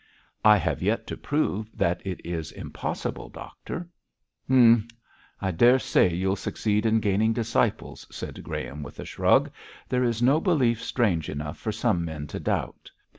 'I 0.43 0.57
have 0.57 0.81
yet 0.81 1.05
to 1.05 1.15
prove 1.15 1.69
that 1.77 2.01
it 2.03 2.25
is 2.25 2.51
impossible, 2.53 3.29
doctor.' 3.29 3.87
'Humph! 4.47 4.89
I 5.39 5.51
daresay 5.51 6.11
you'll 6.15 6.35
succeed 6.35 6.87
in 6.87 6.99
gaining 6.99 7.33
disciples,' 7.33 8.07
said 8.09 8.41
Graham, 8.43 8.81
with 8.81 8.99
a 8.99 9.05
shrug. 9.05 9.51
'There 9.89 10.03
is 10.03 10.19
no 10.19 10.39
belief 10.39 10.81
strange 10.81 11.29
enough 11.29 11.59
for 11.59 11.71
some 11.71 12.03
men 12.03 12.25
to 12.33 12.39
doubt. 12.39 12.89